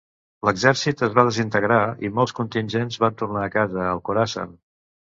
L'exèrcit 0.47 1.03
es 1.07 1.13
va 1.19 1.25
desintegrar 1.27 1.79
i 2.09 2.13
molts 2.17 2.35
contingents 2.41 3.01
van 3.05 3.21
tornar 3.25 3.47
a 3.51 3.55
casa 3.61 3.89
al 3.93 4.07
Khorasan. 4.11 4.61